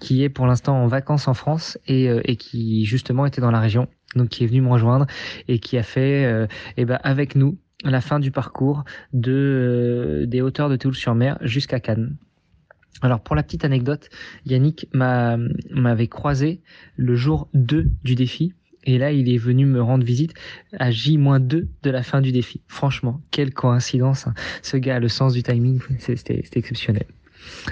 qui 0.00 0.22
est 0.22 0.28
pour 0.28 0.46
l'instant 0.46 0.82
en 0.82 0.86
vacances 0.86 1.28
en 1.28 1.34
France 1.34 1.78
et, 1.86 2.06
et, 2.24 2.36
qui 2.36 2.84
justement 2.84 3.26
était 3.26 3.40
dans 3.40 3.50
la 3.50 3.60
région, 3.60 3.88
donc 4.14 4.28
qui 4.28 4.44
est 4.44 4.46
venu 4.46 4.60
me 4.60 4.68
rejoindre 4.68 5.06
et 5.48 5.58
qui 5.58 5.78
a 5.78 5.82
fait 5.82 6.46
eh 6.76 6.84
ben, 6.84 6.98
avec 7.02 7.34
nous 7.34 7.58
la 7.84 8.00
fin 8.00 8.20
du 8.20 8.30
parcours 8.30 8.84
de, 9.12 10.24
des 10.28 10.40
hauteurs 10.40 10.68
de 10.68 10.76
Toulouse-sur-Mer 10.76 11.38
jusqu'à 11.42 11.80
Cannes. 11.80 12.16
Alors 13.02 13.20
pour 13.20 13.36
la 13.36 13.42
petite 13.42 13.64
anecdote, 13.64 14.08
Yannick 14.44 14.88
m'avait 14.92 16.08
croisé 16.08 16.60
le 16.96 17.14
jour 17.14 17.48
2 17.54 17.86
du 18.02 18.14
défi. 18.14 18.54
Et 18.84 18.98
là, 18.98 19.12
il 19.12 19.32
est 19.32 19.38
venu 19.38 19.66
me 19.66 19.82
rendre 19.82 20.04
visite 20.04 20.34
à 20.78 20.90
J-2 20.90 21.66
de 21.82 21.90
la 21.90 22.02
fin 22.02 22.20
du 22.20 22.32
défi. 22.32 22.60
Franchement, 22.68 23.20
quelle 23.30 23.52
coïncidence. 23.52 24.26
Hein. 24.26 24.34
Ce 24.62 24.76
gars 24.76 24.96
a 24.96 25.00
le 25.00 25.08
sens 25.08 25.34
du 25.34 25.42
timing. 25.42 25.80
C'était 25.98 26.42
exceptionnel. 26.54 27.04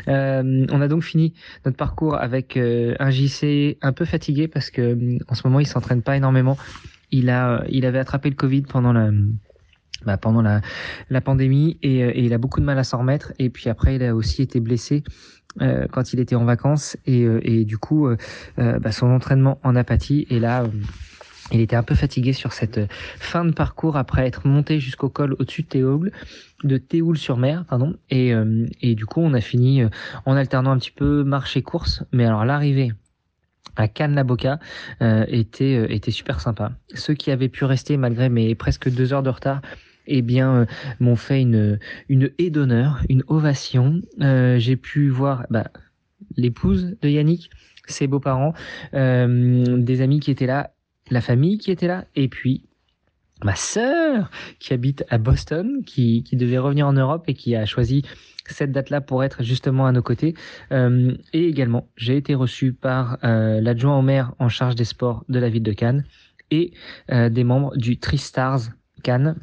Euh, 0.09 0.67
on 0.71 0.81
a 0.81 0.89
donc 0.89 1.03
fini 1.03 1.35
notre 1.65 1.77
parcours 1.77 2.17
avec 2.17 2.57
euh, 2.57 2.95
un 2.99 3.11
JC 3.11 3.79
un 3.83 3.93
peu 3.93 4.05
fatigué 4.05 4.49
parce 4.49 4.71
que 4.71 5.19
en 5.29 5.35
ce 5.35 5.47
moment 5.47 5.61
il 5.61 5.67
s'entraîne 5.67 6.03
pas 6.03 6.17
énormément. 6.17 6.57
Il 7.11 7.31
a, 7.31 7.65
il 7.69 7.87
avait 7.87 7.99
attrapé 7.99 8.31
le 8.31 8.37
Covid 8.37 8.63
pendant 8.63 8.93
la, 8.93 9.11
bah, 10.05 10.17
pendant 10.17 10.43
la, 10.43 11.21
pandémie 11.21 11.79
et, 11.83 12.05
euh, 12.05 12.13
et, 12.15 12.25
il 12.25 12.33
a 12.33 12.39
beaucoup 12.39 12.61
de 12.61 12.65
mal 12.65 12.79
à 12.79 12.85
s'en 12.85 12.99
remettre. 12.99 13.33
Et 13.39 13.51
puis 13.51 13.69
après, 13.69 13.97
il 13.97 14.03
a 14.03 14.15
aussi 14.15 14.43
été 14.43 14.61
blessé 14.61 15.03
euh, 15.61 15.87
quand 15.91 16.13
il 16.13 16.21
était 16.21 16.35
en 16.35 16.45
vacances 16.45 16.97
et, 17.07 17.25
euh, 17.25 17.41
et 17.43 17.65
du 17.65 17.79
coup, 17.79 18.09
euh, 18.09 18.17
bah, 18.57 18.93
son 18.93 19.07
entraînement 19.07 19.59
en 19.63 19.77
apathie. 19.77 20.27
Et 20.31 20.41
là, 20.41 20.65
il 21.53 21.61
était 21.61 21.77
un 21.77 21.83
peu 21.83 21.95
fatigué 21.95 22.33
sur 22.33 22.53
cette 22.53 22.81
fin 23.19 23.45
de 23.45 23.53
parcours 23.53 23.97
après 23.97 24.27
être 24.27 24.47
monté 24.47 24.81
jusqu'au 24.81 25.09
col 25.09 25.35
au-dessus 25.39 25.63
de 25.63 25.69
Théoul, 25.69 26.13
de 26.65 26.77
Théoul-sur-Mer, 26.77 27.65
pardon. 27.69 27.97
Et, 28.11 28.33
et 28.83 28.95
du 28.97 29.07
coup, 29.07 29.21
on 29.21 29.33
a 29.33 29.41
fini 29.41 29.83
en 30.25 30.37
alternant 30.37 30.73
un 30.73 30.79
petit 30.79 30.91
peu 30.91 31.23
marche 31.23 31.57
et 31.57 31.63
course. 31.63 32.03
Mais 32.13 32.25
alors 32.25 32.45
l'arrivée 32.45 32.93
à 33.77 33.89
Cannes-la-Boca 33.89 34.59
euh, 35.03 35.25
était, 35.29 35.95
était 35.95 36.11
super 36.11 36.41
sympa. 36.41 36.73
Ceux 36.95 37.15
qui 37.15 37.31
avaient 37.31 37.49
pu 37.49 37.65
rester 37.65 37.97
malgré 37.97 38.29
mes 38.29 38.55
presque 38.55 38.91
deux 38.91 39.13
heures 39.13 39.23
de 39.23 39.31
retard 39.31 39.61
eh 40.07 40.23
bien, 40.23 40.55
euh, 40.55 40.67
m'ont 41.01 41.17
fait 41.17 41.43
une, 41.43 41.79
une 42.09 42.31
haie 42.39 42.51
d'honneur, 42.51 43.01
une 43.09 43.23
ovation. 43.27 44.01
Euh, 44.21 44.59
j'ai 44.59 44.77
pu 44.77 45.09
voir 45.09 45.47
bah, 45.51 45.71
l'épouse 46.37 46.97
de 47.01 47.09
Yannick, 47.09 47.51
ses 47.87 48.07
beaux-parents, 48.07 48.55
euh, 48.95 49.77
des 49.79 50.01
amis 50.01 50.21
qui 50.21 50.31
étaient 50.31 50.47
là, 50.47 50.73
la 51.11 51.21
famille 51.21 51.59
qui 51.59 51.71
était 51.71 51.87
là, 51.87 52.05
et 52.15 52.29
puis 52.29 52.65
ma 53.45 53.55
sœur 53.55 54.31
qui 54.59 54.73
habite 54.73 55.05
à 55.09 55.19
Boston, 55.19 55.83
qui, 55.85 56.23
qui 56.23 56.37
devait 56.37 56.59
revenir 56.59 56.87
en 56.87 56.95
Europe 56.95 57.25
et 57.29 57.35
qui 57.35 57.55
a 57.55 57.67
choisi 57.67 58.03
cette 58.49 58.73
date-là 58.73 59.01
pour 59.01 59.23
être 59.25 59.43
justement 59.43 59.87
à 59.87 59.93
nos 59.93 60.03
côtés. 60.03 60.35
Et 60.71 61.19
également, 61.33 61.89
j'ai 61.97 62.17
été 62.17 62.35
reçu 62.35 62.73
par 62.73 63.19
l'adjoint 63.23 63.99
au 63.99 64.03
maire 64.03 64.33
en 64.39 64.49
charge 64.49 64.77
des 64.77 64.85
sports 64.85 65.25
de 65.29 65.39
la 65.39 65.51
ville 65.51 65.65
de 65.65 65.73
Cannes 65.73 66.05
et 66.51 66.73
des 67.11 67.45
membres 67.45 67.77
du 67.77 67.99
Tristars 67.99 68.71
Cannes, 69.03 69.37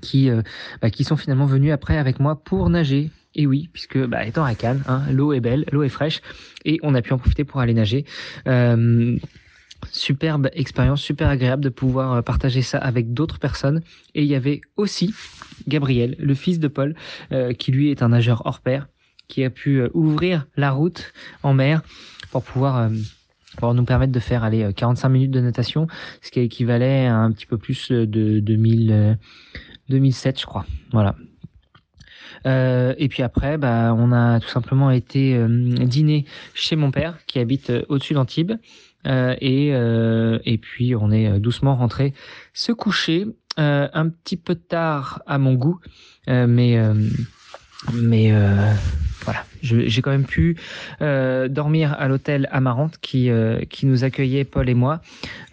qui, 0.00 0.30
euh, 0.30 0.42
bah, 0.80 0.90
qui 0.90 1.04
sont 1.04 1.16
finalement 1.16 1.46
venus 1.46 1.72
après 1.72 1.96
avec 1.96 2.20
moi 2.20 2.36
pour 2.36 2.68
nager. 2.70 3.10
Et 3.34 3.46
oui, 3.46 3.68
puisque 3.72 3.98
bah, 3.98 4.26
étant 4.26 4.44
à 4.44 4.54
Cannes, 4.54 4.82
hein, 4.88 5.02
l'eau 5.12 5.32
est 5.32 5.40
belle, 5.40 5.64
l'eau 5.70 5.82
est 5.82 5.88
fraîche, 5.88 6.20
et 6.64 6.78
on 6.82 6.94
a 6.94 7.02
pu 7.02 7.12
en 7.12 7.18
profiter 7.18 7.44
pour 7.44 7.60
aller 7.60 7.74
nager. 7.74 8.04
Euh, 8.48 9.16
superbe 9.92 10.50
expérience, 10.52 11.00
super 11.00 11.28
agréable 11.28 11.62
de 11.62 11.68
pouvoir 11.68 12.12
euh, 12.12 12.22
partager 12.22 12.62
ça 12.62 12.78
avec 12.78 13.14
d'autres 13.14 13.38
personnes. 13.38 13.82
Et 14.14 14.22
il 14.22 14.28
y 14.28 14.34
avait 14.34 14.60
aussi 14.76 15.14
Gabriel, 15.68 16.16
le 16.18 16.34
fils 16.34 16.58
de 16.58 16.68
Paul, 16.68 16.94
qui 17.58 17.70
lui 17.70 17.90
est 17.90 18.02
un 18.02 18.08
nageur 18.08 18.42
hors 18.46 18.60
pair, 18.60 18.88
qui 19.28 19.44
a 19.44 19.50
pu 19.50 19.82
ouvrir 19.92 20.46
la 20.56 20.70
route 20.70 21.12
en 21.42 21.52
mer 21.52 21.82
pour 22.30 22.42
pouvoir 22.42 22.90
pour 23.58 23.74
nous 23.74 23.84
permettre 23.84 24.12
de 24.12 24.20
faire 24.20 24.42
aller 24.42 24.72
45 24.74 25.08
minutes 25.10 25.30
de 25.30 25.40
natation, 25.40 25.86
ce 26.22 26.30
qui 26.30 26.40
équivalait 26.40 27.06
à 27.06 27.16
un 27.16 27.30
petit 27.30 27.46
peu 27.46 27.58
plus 27.58 27.90
de 27.90 28.40
2000 28.40 29.18
2007, 29.90 30.40
je 30.40 30.46
crois. 30.46 30.64
Voilà. 30.92 31.14
Euh, 32.46 32.94
et 32.96 33.08
puis 33.08 33.22
après, 33.22 33.58
bah, 33.58 33.94
on 33.96 34.12
a 34.12 34.40
tout 34.40 34.48
simplement 34.48 34.90
été 34.90 35.36
euh, 35.36 35.48
dîner 35.48 36.24
chez 36.54 36.76
mon 36.76 36.90
père 36.90 37.18
qui 37.26 37.38
habite 37.38 37.70
euh, 37.70 37.82
au-dessus 37.88 38.14
d'Antibes. 38.14 38.52
et, 39.04 40.58
puis 40.62 40.94
on 40.94 41.10
est 41.10 41.38
doucement 41.40 41.76
rentré 41.76 42.14
se 42.52 42.72
coucher 42.72 43.26
un 43.56 44.08
petit 44.08 44.36
peu 44.36 44.54
tard 44.54 45.22
à 45.26 45.38
mon 45.38 45.54
goût, 45.54 45.80
mais 46.26 46.78
voilà, 49.22 49.44
j'ai 49.62 50.02
quand 50.02 50.10
même 50.10 50.26
pu 50.26 50.56
euh, 51.02 51.48
dormir 51.48 51.94
à 51.98 52.08
l'hôtel 52.08 52.48
Amarante 52.50 52.98
qui, 53.00 53.30
euh, 53.30 53.60
qui 53.68 53.86
nous 53.86 54.04
accueillait, 54.04 54.44
Paul 54.44 54.68
et 54.68 54.74
moi, 54.74 55.00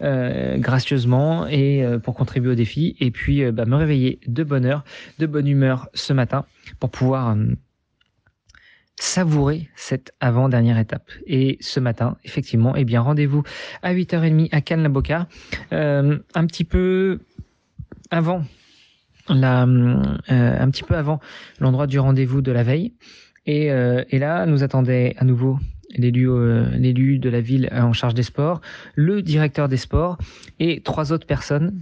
euh, 0.02 0.58
gracieusement 0.58 1.46
et 1.46 1.84
pour 2.02 2.14
contribuer 2.14 2.52
au 2.52 2.54
défi. 2.54 2.96
Et 3.00 3.10
puis 3.10 3.50
bah, 3.52 3.64
me 3.64 3.76
réveiller 3.76 4.20
de 4.26 4.44
bonne 4.44 4.64
heure, 4.64 4.84
de 5.18 5.26
bonne 5.26 5.46
humeur 5.46 5.88
ce 5.94 6.12
matin 6.12 6.44
pour 6.80 6.90
pouvoir 6.90 7.36
savourer 8.96 9.68
cette 9.76 10.12
avant-dernière 10.20 10.78
étape. 10.78 11.08
Et 11.26 11.56
ce 11.60 11.78
matin, 11.78 12.16
effectivement, 12.24 12.74
eh 12.74 12.84
bien 12.84 13.00
rendez-vous 13.00 13.44
à 13.82 13.94
8h30 13.94 14.48
à 14.52 14.60
Cannes-la-Boca, 14.60 15.28
un 15.70 16.46
petit 16.46 16.64
peu 16.64 17.20
avant 18.10 18.44
la, 19.28 19.62
un 19.62 20.70
petit 20.70 20.82
peu 20.82 20.96
avant 20.96 21.20
l'endroit 21.60 21.86
du 21.86 21.98
rendez-vous 21.98 22.40
de 22.42 22.52
la 22.52 22.62
veille. 22.62 22.92
Et, 23.48 23.72
euh, 23.72 24.04
et 24.10 24.18
là, 24.18 24.46
nous 24.46 24.62
attendait 24.62 25.14
à 25.18 25.24
nouveau 25.24 25.58
l'élu 25.96 26.30
euh, 26.30 26.68
de 26.68 27.28
la 27.28 27.40
ville 27.40 27.68
en 27.72 27.94
charge 27.94 28.14
des 28.14 28.22
sports, 28.22 28.60
le 28.94 29.22
directeur 29.22 29.68
des 29.68 29.78
sports 29.78 30.18
et 30.60 30.82
trois 30.82 31.12
autres 31.12 31.26
personnes 31.26 31.80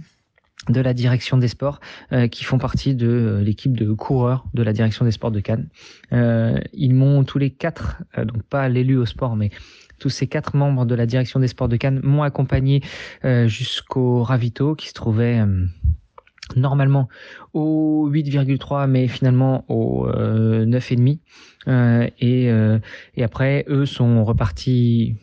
de 0.69 0.81
la 0.81 0.93
direction 0.93 1.37
des 1.37 1.49
sports 1.49 1.81
euh, 2.13 2.27
qui 2.27 2.45
font 2.45 2.57
partie 2.57 2.95
de 2.95 3.07
euh, 3.07 3.41
l'équipe 3.41 3.75
de 3.75 3.91
coureurs 3.91 4.45
de 4.53 4.63
la 4.63 4.71
direction 4.71 5.03
des 5.03 5.11
sports 5.11 5.31
de 5.31 5.41
Cannes. 5.41 5.67
Euh, 6.13 6.57
ils 6.73 6.95
m'ont 6.95 7.23
tous 7.25 7.37
les 7.37 7.49
quatre, 7.49 8.01
euh, 8.17 8.23
donc 8.23 8.43
pas 8.43 8.67
l'élu 8.69 8.97
au 8.97 9.05
sport, 9.05 9.35
mais 9.35 9.49
tous 9.99 10.09
ces 10.09 10.27
quatre 10.27 10.55
membres 10.55 10.85
de 10.85 10.95
la 10.95 11.05
direction 11.05 11.39
des 11.39 11.49
sports 11.49 11.67
de 11.67 11.75
Cannes 11.75 11.99
m'ont 12.03 12.21
accompagné 12.21 12.83
jusqu'au 13.47 14.21
ravito 14.21 14.75
qui 14.75 14.89
se 14.89 14.93
trouvait 14.93 15.41
normalement 16.55 17.09
au 17.53 18.09
8,3 18.11 18.87
mais 18.87 19.07
finalement 19.07 19.65
au 19.67 20.07
euh, 20.07 20.65
9,5 20.65 21.19
euh, 21.67 22.07
et, 22.19 22.49
euh, 22.49 22.79
et 23.15 23.23
après 23.23 23.65
eux 23.67 23.85
sont 23.85 24.23
repartis 24.23 25.15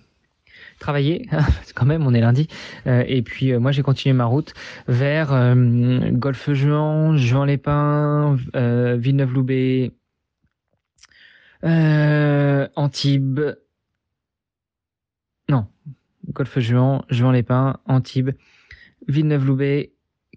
travailler. 0.79 1.29
Quand 1.75 1.87
même 1.87 2.07
on 2.07 2.15
est 2.15 2.21
lundi. 2.21 2.49
Euh, 2.87 3.05
et 3.07 3.23
puis 3.23 3.53
euh, 3.53 3.59
moi 3.59 3.73
j'ai 3.73 3.83
continué 3.83 4.13
ma 4.13 4.27
route 4.27 4.53
vers 4.87 5.33
euh, 5.33 6.11
Golfe-Juan, 6.11 7.17
Juan-les-Pins, 7.17 8.37
Villeneuve-Loubet, 8.97 9.93
Antibes. 12.77 13.57
Non 15.49 15.67
Golfe-Juan, 16.33 17.03
Juan-les-Pins, 17.11 17.79
Antibes, 17.87 18.31
Villeneuve-Loubet 19.09 19.94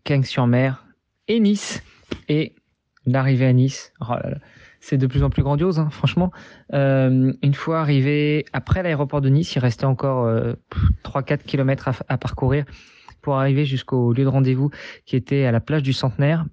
Cagnes-sur-Mer 0.08 0.86
et 1.28 1.42
Nice. 1.42 1.84
Et 2.30 2.56
l'arrivée 3.06 3.46
à 3.46 3.52
Nice, 3.52 3.92
oh 4.00 4.14
c'est 4.80 4.98
de 4.98 5.06
plus 5.06 5.22
en 5.22 5.30
plus 5.30 5.44
grandiose, 5.44 5.80
hein, 5.80 5.90
franchement. 5.92 6.32
Euh, 6.74 7.34
une 7.44 7.54
fois 7.54 7.82
arrivé 7.82 8.46
après 8.54 8.84
l'aéroport 8.84 9.20
de 9.20 9.28
Nice, 9.28 9.54
il 9.56 9.60
restait 9.60 9.84
encore 9.84 10.24
euh, 10.26 10.54
3-4 11.04 11.40
km 11.40 11.90
à, 12.08 12.18
parcourir 12.18 12.64
pour 13.22 13.36
arriver 13.36 13.66
jusqu'au 13.66 14.14
lieu 14.14 14.24
de 14.24 14.30
rendez-vous 14.30 14.72
qui 15.06 15.18
était 15.18 15.44
à 15.44 15.52
la 15.52 15.60
plage 15.60 15.84
du 15.84 15.92
Centenaire. 15.92 16.46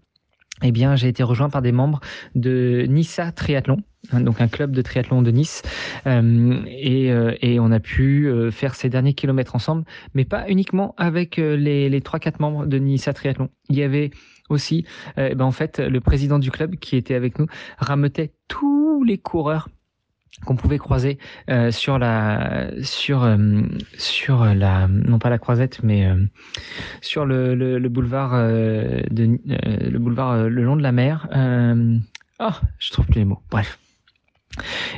Eh 0.66 0.72
bien, 0.72 0.96
j'ai 0.96 1.08
été 1.08 1.22
rejoint 1.22 1.50
par 1.50 1.60
des 1.60 1.72
membres 1.72 2.00
de 2.34 2.86
Nissa 2.88 3.32
Triathlon, 3.32 3.82
hein, 4.12 4.20
donc 4.20 4.40
un 4.40 4.48
club 4.48 4.72
de 4.72 4.80
triathlon 4.80 5.20
de 5.20 5.30
Nice, 5.30 5.60
euh, 6.06 6.62
et, 6.66 7.12
euh, 7.12 7.34
et, 7.42 7.60
on 7.60 7.70
a 7.70 7.80
pu 7.80 8.26
euh, 8.26 8.50
faire 8.50 8.74
ces 8.74 8.88
derniers 8.88 9.12
kilomètres 9.12 9.54
ensemble, 9.54 9.84
mais 10.14 10.24
pas 10.24 10.48
uniquement 10.48 10.94
avec 10.96 11.36
les, 11.36 11.90
les 11.90 12.00
3-4 12.00 12.36
membres 12.40 12.64
de 12.64 12.78
Nissa 12.78 13.12
Triathlon. 13.12 13.50
Il 13.68 13.76
y 13.76 13.82
avait 13.82 14.10
aussi, 14.48 14.86
ben 15.16 15.40
en 15.40 15.52
fait, 15.52 15.78
le 15.78 16.00
président 16.00 16.38
du 16.38 16.50
club 16.50 16.76
qui 16.76 16.96
était 16.96 17.14
avec 17.14 17.38
nous 17.38 17.46
rameutait 17.78 18.32
tous 18.48 19.02
les 19.04 19.18
coureurs 19.18 19.68
qu'on 20.44 20.56
pouvait 20.56 20.78
croiser 20.78 21.18
euh, 21.48 21.70
sur 21.70 21.98
la 21.98 22.70
sur 22.82 23.24
euh, 23.24 23.62
sur 23.96 24.44
la 24.44 24.88
non 24.88 25.18
pas 25.18 25.30
la 25.30 25.38
croisette 25.38 25.80
mais 25.82 26.06
euh, 26.06 26.16
sur 27.00 27.24
le, 27.24 27.54
le, 27.54 27.78
le 27.78 27.88
boulevard 27.88 28.32
de 28.32 29.38
le 29.46 29.98
boulevard 29.98 30.48
le 30.48 30.62
long 30.62 30.76
de 30.76 30.82
la 30.82 30.92
mer 30.92 31.28
ah 32.38 32.50
oh, 32.62 32.66
je 32.78 32.90
trouve 32.90 33.06
plus 33.06 33.20
les 33.20 33.24
mots 33.24 33.40
bref. 33.50 33.78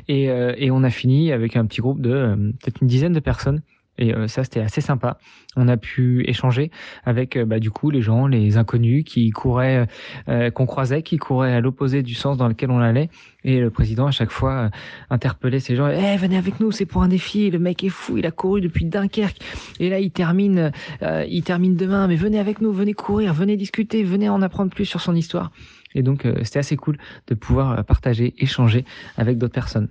Et, 0.08 0.24
et 0.24 0.70
on 0.70 0.82
a 0.82 0.90
fini 0.90 1.32
avec 1.32 1.56
un 1.56 1.64
petit 1.64 1.80
groupe 1.80 2.02
de 2.02 2.52
peut-être 2.60 2.82
une 2.82 2.88
dizaine 2.88 3.14
de 3.14 3.20
personnes 3.20 3.62
Et 3.98 4.12
ça, 4.28 4.44
c'était 4.44 4.60
assez 4.60 4.80
sympa. 4.80 5.18
On 5.56 5.68
a 5.68 5.76
pu 5.76 6.22
échanger 6.28 6.70
avec 7.04 7.38
bah, 7.38 7.58
du 7.58 7.70
coup 7.70 7.90
les 7.90 8.02
gens, 8.02 8.26
les 8.26 8.58
inconnus 8.58 9.04
qui 9.04 9.30
couraient, 9.30 9.86
qu'on 10.26 10.66
croisait, 10.66 11.02
qui 11.02 11.16
couraient 11.16 11.54
à 11.54 11.60
l'opposé 11.60 12.02
du 12.02 12.14
sens 12.14 12.36
dans 12.36 12.48
lequel 12.48 12.70
on 12.70 12.78
allait. 12.78 13.08
Et 13.44 13.60
le 13.60 13.70
président 13.70 14.06
à 14.06 14.10
chaque 14.10 14.30
fois 14.30 14.70
interpellait 15.08 15.60
ces 15.60 15.76
gens. 15.76 15.88
Eh, 15.88 16.16
venez 16.18 16.36
avec 16.36 16.60
nous, 16.60 16.72
c'est 16.72 16.84
pour 16.84 17.02
un 17.02 17.08
défi. 17.08 17.50
Le 17.50 17.58
mec 17.58 17.82
est 17.84 17.88
fou, 17.88 18.18
il 18.18 18.26
a 18.26 18.30
couru 18.30 18.60
depuis 18.60 18.84
Dunkerque 18.84 19.38
et 19.80 19.88
là 19.88 19.98
il 19.98 20.10
termine, 20.10 20.72
il 21.00 21.42
termine 21.42 21.76
demain. 21.76 22.06
Mais 22.06 22.16
venez 22.16 22.38
avec 22.38 22.60
nous, 22.60 22.72
venez 22.72 22.92
courir, 22.92 23.32
venez 23.32 23.56
discuter, 23.56 24.02
venez 24.02 24.28
en 24.28 24.42
apprendre 24.42 24.70
plus 24.70 24.84
sur 24.84 25.00
son 25.00 25.14
histoire. 25.14 25.52
Et 25.94 26.02
donc 26.02 26.26
c'était 26.42 26.58
assez 26.58 26.76
cool 26.76 26.98
de 27.28 27.34
pouvoir 27.34 27.82
partager, 27.84 28.34
échanger 28.38 28.84
avec 29.16 29.38
d'autres 29.38 29.54
personnes. 29.54 29.88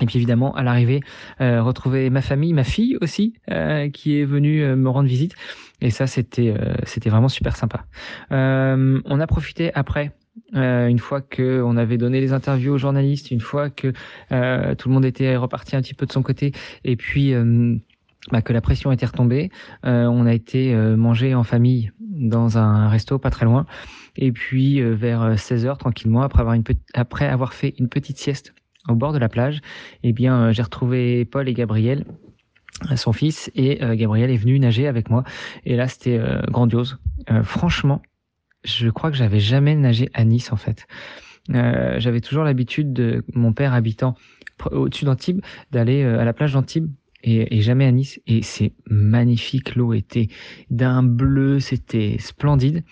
Et 0.00 0.06
puis 0.06 0.16
évidemment, 0.16 0.54
à 0.54 0.62
l'arrivée, 0.62 1.00
euh, 1.40 1.62
retrouver 1.62 2.08
ma 2.08 2.22
famille, 2.22 2.54
ma 2.54 2.64
fille 2.64 2.96
aussi, 3.02 3.34
euh, 3.50 3.90
qui 3.90 4.18
est 4.18 4.24
venue 4.24 4.62
euh, 4.62 4.74
me 4.74 4.88
rendre 4.88 5.08
visite. 5.08 5.34
Et 5.82 5.90
ça, 5.90 6.06
c'était 6.06 6.54
c'était 6.84 7.10
vraiment 7.10 7.28
super 7.28 7.56
sympa. 7.56 7.84
on 8.30 9.20
a 9.20 9.26
profité 9.26 9.74
après 9.74 10.12
une 10.52 10.98
fois 11.00 11.20
que 11.20 11.60
on 11.60 11.76
avait 11.76 11.98
donné 11.98 12.20
les 12.20 12.32
interviews 12.32 12.74
aux 12.74 12.78
journalistes, 12.78 13.32
une 13.32 13.40
fois 13.40 13.68
que 13.68 13.88
tout 14.30 14.88
le 14.88 14.94
monde 14.94 15.04
était 15.04 15.36
reparti 15.36 15.74
un 15.74 15.82
petit 15.82 15.94
peu 15.94 16.06
de 16.06 16.12
son 16.12 16.22
côté, 16.22 16.52
et 16.84 16.94
puis 16.94 17.34
bah, 18.30 18.42
que 18.42 18.52
la 18.52 18.60
pression 18.60 18.92
était 18.92 19.06
retombée, 19.06 19.50
on 19.82 20.24
a 20.24 20.32
été 20.32 20.72
manger 20.72 21.34
en 21.34 21.42
famille 21.42 21.90
dans 21.98 22.58
un 22.58 22.88
resto 22.88 23.18
pas 23.18 23.30
très 23.30 23.44
loin, 23.44 23.66
et 24.14 24.30
puis 24.30 24.80
vers 24.80 25.34
16h 25.34 25.78
tranquillement 25.78 26.22
après 26.22 26.42
avoir 26.42 26.54
une 26.54 26.62
après 26.94 27.26
avoir 27.26 27.54
fait 27.54 27.74
une 27.80 27.88
petite 27.88 28.18
sieste 28.18 28.54
au 28.88 28.94
bord 28.94 29.12
de 29.12 29.18
la 29.18 29.28
plage, 29.28 29.60
eh 30.02 30.12
bien, 30.12 30.48
euh, 30.48 30.52
j'ai 30.52 30.62
retrouvé 30.62 31.24
Paul 31.24 31.48
et 31.48 31.54
Gabriel 31.54 32.04
son 32.96 33.12
fils 33.12 33.50
et 33.54 33.84
euh, 33.84 33.94
Gabriel 33.94 34.30
est 34.30 34.36
venu 34.36 34.58
nager 34.58 34.88
avec 34.88 35.10
moi. 35.10 35.24
Et 35.64 35.76
là 35.76 35.86
c'était 35.88 36.18
euh, 36.18 36.40
grandiose. 36.50 36.98
Franchement 37.44 38.02
je 38.64 38.88
crois 38.88 39.10
que 39.10 39.16
j'avais 39.16 39.40
jamais 39.40 39.76
nagé 39.76 40.08
à 40.14 40.24
Nice 40.24 40.52
en 40.52 40.56
fait. 40.56 40.86
J'avais 41.48 42.20
toujours 42.20 42.44
l'habitude 42.44 42.92
de 42.92 43.24
mon 43.34 43.52
père 43.52 43.74
habitant 43.74 44.16
au-dessus 44.70 45.04
d'Antibes 45.04 45.40
d'aller 45.70 46.02
à 46.02 46.24
la 46.24 46.32
plage 46.32 46.52
d'Antibes 46.52 46.88
et, 47.22 47.56
et, 47.56 47.60
jamais 47.60 47.84
à 47.84 47.92
Nice. 47.92 48.20
Et 48.26 48.42
c'est 48.42 48.72
magnifique 48.88 49.76
l'eau 49.76 49.92
était 49.92 50.28
d'un 50.70 51.02
bleu 51.02 51.60
c'était 51.60 52.16
splendide. 52.18 52.82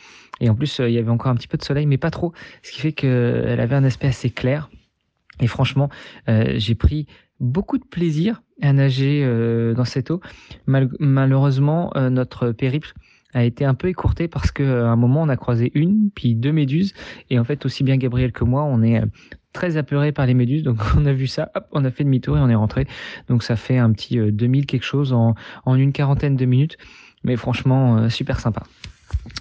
Et 0.41 0.51
en 0.51 0.55
plus 0.55 0.81
il 0.85 0.93
y 0.93 0.99
avait 0.99 1.11
encore 1.11 1.33
un 1.33 1.37
petit 1.37 1.49
peu 1.49 1.57
de 1.57 1.65
soleil 1.65 1.87
mais 1.87 1.99
pas 1.99 2.11
trop. 2.11 2.33
Ce 2.63 2.71
qui 2.71 2.81
fait 2.81 2.93
qu'elle 2.93 3.61
avait 3.61 3.77
un 3.77 3.85
aspect 3.85 4.09
assez 4.09 4.31
clair 4.31 4.71
et 5.41 5.47
franchement, 5.47 5.89
euh, 6.29 6.55
j'ai 6.57 6.75
pris 6.75 7.07
beaucoup 7.41 7.79
de 7.79 7.85
plaisir 7.85 8.43
à 8.63 8.73
nager 8.73 9.23
euh, 9.25 9.75
dans 9.75 9.85
cette 9.85 10.11
eau. 10.11 10.21
malheureusement, 10.67 11.91
euh, 11.97 12.11
notre 12.11 12.53
périple 12.53 12.93
a 13.33 13.45
été 13.45 13.65
un 13.65 13.75
peu 13.75 13.89
écourté 13.89 14.29
parce 14.29 14.51
qu'à 14.51 14.91
un 14.91 14.97
moment 14.97 15.23
on 15.23 15.29
a 15.29 15.37
croisé 15.37 15.71
une 15.75 16.11
puis 16.11 16.35
deux 16.35 16.53
méduses. 16.53 16.93
Et 17.31 17.39
en 17.39 17.45
fait 17.45 17.65
aussi 17.65 17.85
bien 17.85 17.97
Gabriel 17.97 18.33
que 18.33 18.45
moi 18.45 18.65
on 18.65 18.83
est 18.83 19.01
très 19.53 19.77
apeuré 19.77 20.13
par 20.13 20.27
les 20.27 20.35
méduses. 20.35 20.65
Donc 20.65 20.79
on 20.97 21.07
a 21.07 21.13
vu 21.13 21.29
ça 21.29 21.51
hop 21.55 21.67
on 21.71 21.85
a 21.85 21.91
fait 21.91 22.05
demi-tour 22.05 22.37
et 22.37 22.41
on 22.41 22.49
est 22.49 22.57
rentré. 22.57 22.87
Donc 23.29 23.45
ça 23.45 23.55
fait 23.55 23.79
un 23.79 23.93
petit 23.93 24.19
2000 24.19 24.67
quelque 24.67 24.83
chose 24.83 25.13
en, 25.13 25.37
en 25.65 25.77
une 25.77 25.93
quarantaine 25.93 26.37
de 26.37 26.45
minutes. 26.45 26.77
Mais 27.23 27.37
franchement 27.37 28.09
super 28.11 28.41
sympa 28.41 28.65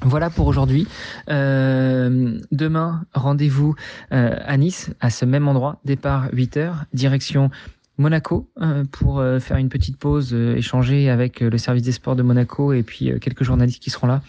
voilà 0.04 0.30
pour 0.30 0.48
aujourd'hui. 0.48 0.88
Euh, 1.30 2.40
demain, 2.52 3.06
rendez-vous 3.14 3.76
euh, 4.12 4.36
à 4.46 4.58
Nice, 4.58 4.92
à 5.00 5.10
ce 5.10 5.26
même 5.26 5.48
endroit, 5.48 5.80
départ 5.86 6.30
8h, 6.32 6.86
direction 6.94 7.50
Monaco, 7.98 8.50
euh, 8.62 8.86
pour 8.92 9.24
faire 9.40 9.58
une 9.58 9.70
petite 9.70 9.98
pause, 9.98 10.34
échanger 10.34 11.10
avec 11.10 11.42
le 11.42 11.58
service 11.58 11.84
des 11.84 11.92
sports 11.92 12.16
de 12.16 12.24
Monaco 12.24 12.72
et 12.74 12.84
puis 12.84 13.12
quelques 13.20 13.44
journalistes 13.44 13.82
qui 13.82 13.90
seront 13.90 14.08
là. 14.08 14.22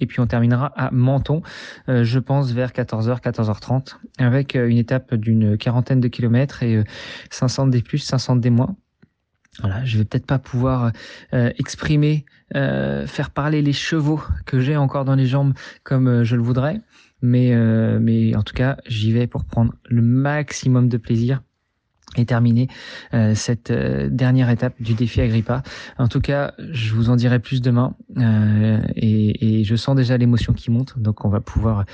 Et 0.00 0.06
puis 0.06 0.18
on 0.18 0.26
terminera 0.26 0.72
à 0.74 0.90
Menton, 0.90 1.42
je 1.86 2.18
pense 2.18 2.50
vers 2.50 2.72
14h, 2.72 3.20
14h30, 3.20 3.98
avec 4.18 4.56
une 4.56 4.78
étape 4.78 5.14
d'une 5.14 5.56
quarantaine 5.56 6.00
de 6.00 6.08
kilomètres 6.08 6.64
et 6.64 6.82
500 7.30 7.68
des 7.68 7.82
plus, 7.82 7.98
500 7.98 8.36
des 8.36 8.50
moins. 8.50 8.74
Voilà, 9.60 9.84
je 9.84 9.98
vais 9.98 10.04
peut-être 10.04 10.26
pas 10.26 10.38
pouvoir 10.38 10.92
euh, 11.34 11.52
exprimer, 11.58 12.24
euh, 12.56 13.06
faire 13.06 13.28
parler 13.30 13.60
les 13.60 13.74
chevaux 13.74 14.22
que 14.46 14.60
j'ai 14.60 14.76
encore 14.78 15.04
dans 15.04 15.14
les 15.14 15.26
jambes 15.26 15.52
comme 15.84 16.08
euh, 16.08 16.24
je 16.24 16.36
le 16.36 16.42
voudrais, 16.42 16.80
mais 17.20 17.54
mais 18.00 18.34
en 18.34 18.42
tout 18.42 18.54
cas, 18.54 18.78
j'y 18.86 19.12
vais 19.12 19.26
pour 19.26 19.44
prendre 19.44 19.74
le 19.88 20.02
maximum 20.02 20.88
de 20.88 20.96
plaisir 20.96 21.42
et 22.16 22.26
terminer 22.26 22.66
cette 23.34 23.70
dernière 23.70 24.50
étape 24.50 24.74
du 24.82 24.94
défi 24.94 25.20
Agrippa. 25.20 25.62
En 25.98 26.08
tout 26.08 26.20
cas, 26.20 26.52
je 26.58 26.92
vous 26.94 27.10
en 27.10 27.16
dirai 27.16 27.38
plus 27.38 27.62
demain 27.62 27.94
et, 28.96 29.60
et 29.60 29.64
je 29.64 29.76
sens 29.76 29.94
déjà 29.94 30.16
l'émotion 30.16 30.52
qui 30.52 30.72
monte, 30.72 30.98
donc 30.98 31.24
on 31.24 31.28
va 31.28 31.40
pouvoir 31.40 31.84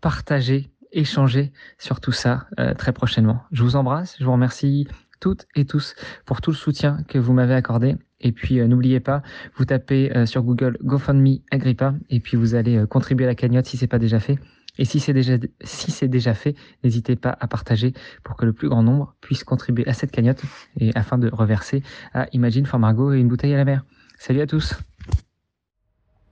partager 0.00 0.70
échanger 0.90 1.52
sur 1.76 2.00
tout 2.00 2.12
ça 2.12 2.46
très 2.78 2.94
prochainement. 2.94 3.42
Je 3.52 3.62
vous 3.62 3.76
embrasse, 3.76 4.16
je 4.18 4.24
vous 4.24 4.32
remercie 4.32 4.88
toutes 5.20 5.46
et 5.54 5.64
tous 5.64 5.94
pour 6.24 6.40
tout 6.40 6.50
le 6.50 6.56
soutien 6.56 7.02
que 7.08 7.18
vous 7.18 7.32
m'avez 7.32 7.54
accordé. 7.54 7.96
Et 8.20 8.32
puis 8.32 8.58
euh, 8.58 8.66
n'oubliez 8.66 9.00
pas, 9.00 9.22
vous 9.56 9.64
tapez 9.64 10.14
euh, 10.16 10.26
sur 10.26 10.42
Google 10.42 10.78
GoFundMe 10.82 11.38
Agrippa 11.50 11.94
et 12.10 12.20
puis 12.20 12.36
vous 12.36 12.54
allez 12.54 12.76
euh, 12.76 12.86
contribuer 12.86 13.26
à 13.26 13.28
la 13.28 13.34
cagnotte 13.34 13.66
si 13.66 13.76
c'est 13.76 13.86
pas 13.86 13.98
déjà 13.98 14.20
fait. 14.20 14.38
Et 14.80 14.84
si 14.84 15.00
c'est 15.00 15.12
déjà 15.12 15.36
si 15.62 15.90
c'est 15.90 16.08
déjà 16.08 16.34
fait, 16.34 16.54
n'hésitez 16.84 17.16
pas 17.16 17.36
à 17.40 17.48
partager 17.48 17.94
pour 18.22 18.36
que 18.36 18.44
le 18.44 18.52
plus 18.52 18.68
grand 18.68 18.82
nombre 18.82 19.14
puisse 19.20 19.42
contribuer 19.44 19.86
à 19.88 19.92
cette 19.92 20.12
cagnotte 20.12 20.42
et 20.78 20.92
afin 20.94 21.18
de 21.18 21.28
reverser 21.32 21.82
à 22.14 22.28
Imagine 22.32 22.66
for 22.66 22.78
Margot 22.78 23.12
et 23.12 23.18
une 23.18 23.28
bouteille 23.28 23.54
à 23.54 23.56
la 23.56 23.64
mer. 23.64 23.84
Salut 24.18 24.40
à 24.40 24.46
tous. 24.46 24.74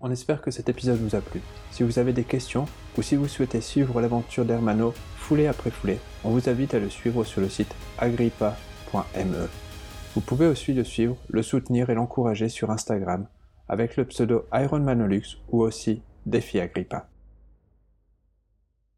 On 0.01 0.11
espère 0.11 0.43
que 0.43 0.51
cet 0.51 0.69
épisode 0.69 0.99
vous 0.99 1.17
a 1.17 1.21
plu. 1.21 1.41
Si 1.71 1.83
vous 1.83 1.99
avez 1.99 2.13
des 2.13 2.23
questions 2.23 2.67
ou 2.97 3.03
si 3.03 3.17
vous 3.17 3.27
souhaitez 3.27 3.61
suivre 3.61 4.01
l'aventure 4.01 4.45
d'Hermano 4.45 4.95
foulée 5.17 5.47
après 5.47 5.71
foulée, 5.71 5.99
on 6.23 6.31
vous 6.31 6.49
invite 6.49 6.75
à 6.75 6.79
le 6.79 6.91
suivre 6.91 7.25
sur 7.25 7.41
le 7.41 7.49
site 7.49 7.75
agrippa 7.99 8.57
E. 8.95 9.49
Vous 10.15 10.21
pouvez 10.21 10.47
aussi 10.47 10.73
le 10.73 10.85
suivre, 10.85 11.17
le 11.29 11.43
soutenir 11.43 11.91
et 11.91 11.95
l'encourager 11.95 12.49
sur 12.49 12.71
Instagram 12.71 13.27
avec 13.69 13.97
le 13.97 14.05
pseudo 14.05 14.47
Ironmanolux 14.53 15.39
ou 15.51 15.63
aussi 15.63 16.03
Défi 16.25 16.61
Agrippa. 16.61 17.09